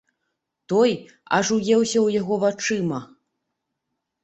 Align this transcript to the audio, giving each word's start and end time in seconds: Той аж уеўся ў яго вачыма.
Той 0.71 0.91
аж 1.37 1.47
уеўся 1.59 1.93
ў 1.93 2.09
яго 2.19 2.33
вачыма. 2.47 2.99